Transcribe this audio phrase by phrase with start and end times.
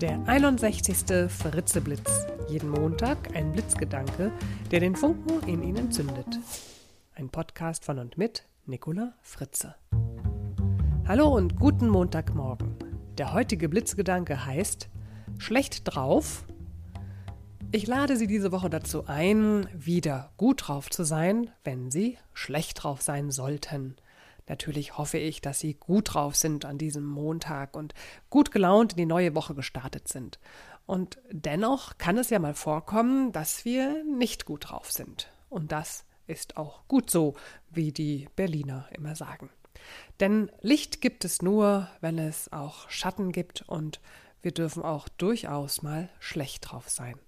[0.00, 1.28] Der 61.
[1.28, 2.24] Fritzeblitz.
[2.48, 4.32] Jeden Montag ein Blitzgedanke,
[4.70, 6.38] der den Funken in Ihnen zündet.
[7.14, 9.74] Ein Podcast von und mit Nicola Fritze.
[11.06, 12.76] Hallo und guten Montagmorgen.
[13.18, 14.88] Der heutige Blitzgedanke heißt
[15.36, 16.46] Schlecht drauf.
[17.70, 22.84] Ich lade Sie diese Woche dazu ein, wieder gut drauf zu sein, wenn Sie schlecht
[22.84, 23.96] drauf sein sollten.
[24.50, 27.94] Natürlich hoffe ich, dass Sie gut drauf sind an diesem Montag und
[28.30, 30.40] gut gelaunt in die neue Woche gestartet sind.
[30.86, 35.30] Und dennoch kann es ja mal vorkommen, dass wir nicht gut drauf sind.
[35.50, 37.36] Und das ist auch gut so,
[37.70, 39.50] wie die Berliner immer sagen.
[40.18, 44.00] Denn Licht gibt es nur, wenn es auch Schatten gibt und
[44.42, 47.20] wir dürfen auch durchaus mal schlecht drauf sein.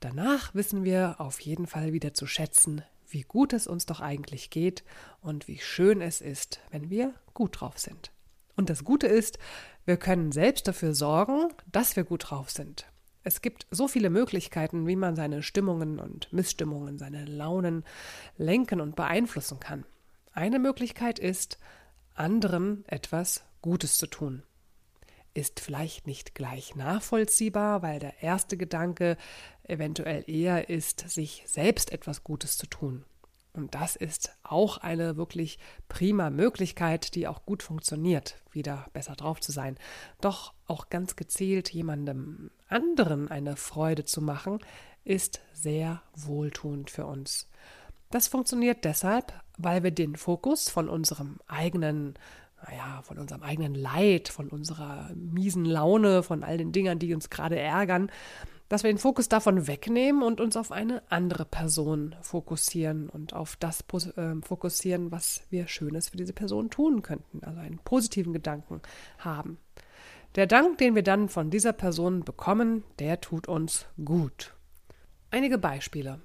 [0.00, 2.82] Danach wissen wir auf jeden Fall wieder zu schätzen,
[3.12, 4.84] wie gut es uns doch eigentlich geht
[5.20, 8.12] und wie schön es ist, wenn wir gut drauf sind.
[8.56, 9.38] Und das Gute ist,
[9.84, 12.86] wir können selbst dafür sorgen, dass wir gut drauf sind.
[13.22, 17.84] Es gibt so viele Möglichkeiten, wie man seine Stimmungen und Missstimmungen, seine Launen
[18.36, 19.84] lenken und beeinflussen kann.
[20.32, 21.58] Eine Möglichkeit ist,
[22.14, 24.42] anderen etwas Gutes zu tun.
[25.34, 29.16] Ist vielleicht nicht gleich nachvollziehbar, weil der erste Gedanke
[29.64, 33.04] eventuell eher ist, sich selbst etwas Gutes zu tun.
[33.52, 39.40] Und das ist auch eine wirklich prima Möglichkeit, die auch gut funktioniert, wieder besser drauf
[39.40, 39.76] zu sein.
[40.20, 44.60] Doch auch ganz gezielt jemandem anderen eine Freude zu machen,
[45.04, 47.48] ist sehr wohltuend für uns.
[48.10, 52.14] Das funktioniert deshalb, weil wir den Fokus von unserem eigenen,
[52.66, 57.30] naja, von unserem eigenen Leid, von unserer miesen Laune, von all den Dingern, die uns
[57.30, 58.10] gerade ärgern,
[58.70, 63.56] dass wir den Fokus davon wegnehmen und uns auf eine andere Person fokussieren und auf
[63.56, 63.80] das
[64.16, 68.80] äh, fokussieren, was wir Schönes für diese Person tun könnten, also einen positiven Gedanken
[69.18, 69.58] haben.
[70.36, 74.54] Der Dank, den wir dann von dieser Person bekommen, der tut uns gut.
[75.32, 76.20] Einige Beispiele.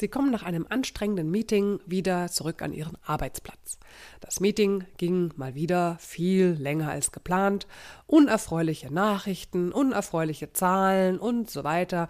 [0.00, 3.80] Sie kommen nach einem anstrengenden Meeting wieder zurück an Ihren Arbeitsplatz.
[4.20, 7.66] Das Meeting ging mal wieder viel länger als geplant.
[8.06, 12.08] Unerfreuliche Nachrichten, unerfreuliche Zahlen und so weiter.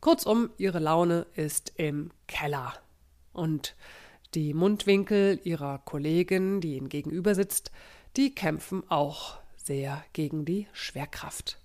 [0.00, 2.72] Kurzum, Ihre Laune ist im Keller.
[3.32, 3.74] Und
[4.34, 7.72] die Mundwinkel Ihrer Kollegin, die Ihnen gegenüber sitzt,
[8.16, 11.58] die kämpfen auch sehr gegen die Schwerkraft.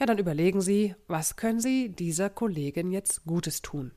[0.00, 3.92] Ja, dann überlegen Sie, was können Sie dieser Kollegin jetzt Gutes tun?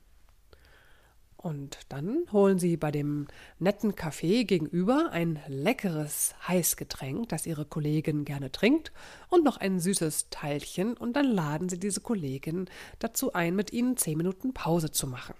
[1.46, 3.28] Und dann holen Sie bei dem
[3.60, 8.92] netten Café gegenüber ein leckeres Heißgetränk, das Ihre Kollegin gerne trinkt,
[9.30, 12.66] und noch ein süßes Teilchen, und dann laden Sie diese Kollegin
[12.98, 15.36] dazu ein, mit Ihnen zehn Minuten Pause zu machen.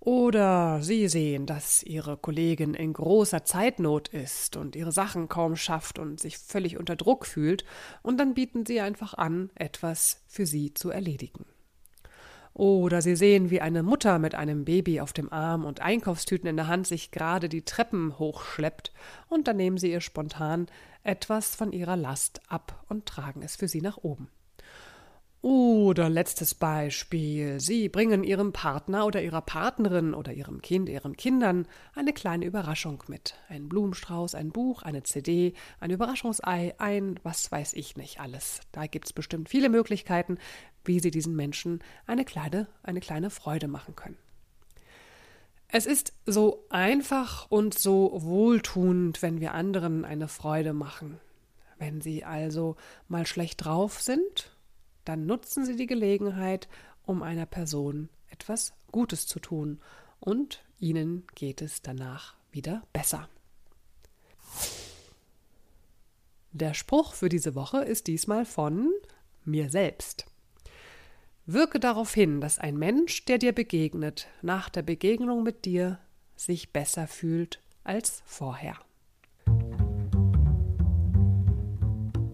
[0.00, 5.98] Oder Sie sehen, dass Ihre Kollegin in großer Zeitnot ist und ihre Sachen kaum schafft
[5.98, 7.64] und sich völlig unter Druck fühlt,
[8.02, 11.46] und dann bieten Sie einfach an, etwas für sie zu erledigen.
[12.58, 16.56] Oder Sie sehen, wie eine Mutter mit einem Baby auf dem Arm und Einkaufstüten in
[16.56, 18.92] der Hand sich gerade die Treppen hochschleppt,
[19.28, 20.66] und dann nehmen Sie ihr spontan
[21.04, 24.28] etwas von ihrer Last ab und tragen es für sie nach oben.
[25.40, 27.60] Oder letztes Beispiel.
[27.60, 33.04] Sie bringen Ihrem Partner oder Ihrer Partnerin oder Ihrem Kind, Ihren Kindern eine kleine Überraschung
[33.06, 33.34] mit.
[33.48, 38.60] Ein Blumenstrauß, ein Buch, eine CD, ein Überraschungsei, ein was weiß ich nicht alles.
[38.72, 40.38] Da gibt es bestimmt viele Möglichkeiten,
[40.84, 44.18] wie Sie diesen Menschen eine kleine, eine kleine Freude machen können.
[45.68, 51.20] Es ist so einfach und so wohltuend, wenn wir anderen eine Freude machen.
[51.78, 52.74] Wenn sie also
[53.06, 54.50] mal schlecht drauf sind
[55.08, 56.68] dann nutzen Sie die Gelegenheit,
[57.06, 59.80] um einer Person etwas Gutes zu tun
[60.20, 63.28] und Ihnen geht es danach wieder besser.
[66.52, 68.92] Der Spruch für diese Woche ist diesmal von
[69.44, 70.26] mir selbst.
[71.46, 75.98] Wirke darauf hin, dass ein Mensch, der dir begegnet, nach der Begegnung mit dir
[76.36, 78.76] sich besser fühlt als vorher.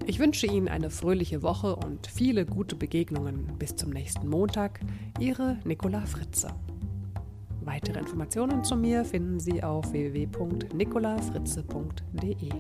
[0.07, 3.47] Ich wünsche Ihnen eine fröhliche Woche und viele gute Begegnungen.
[3.59, 4.81] Bis zum nächsten Montag.
[5.19, 6.49] Ihre Nicola Fritze.
[7.63, 12.51] Weitere Informationen zu mir finden Sie auf www.nicolafritze.de.